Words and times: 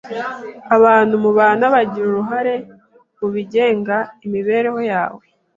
Abantu 0.75 1.13
mubana 1.23 1.65
bagira 1.73 2.05
uruhare 2.07 2.55
mu 3.19 3.27
bigenga 3.33 3.95
imibereho 4.25 4.79
yawe 4.91 5.23